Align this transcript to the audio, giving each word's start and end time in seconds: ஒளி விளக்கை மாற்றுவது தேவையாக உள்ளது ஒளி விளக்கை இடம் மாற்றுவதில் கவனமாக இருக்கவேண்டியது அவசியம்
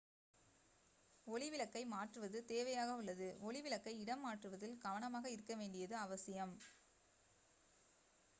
ஒளி 1.27 1.47
விளக்கை 1.49 1.83
மாற்றுவது 1.85 2.39
தேவையாக 2.47 2.95
உள்ளது 2.95 3.27
ஒளி 3.39 3.61
விளக்கை 3.61 3.93
இடம் 3.99 4.25
மாற்றுவதில் 4.25 4.75
கவனமாக 4.77 5.29
இருக்கவேண்டியது 5.29 5.97
அவசியம் 5.99 6.55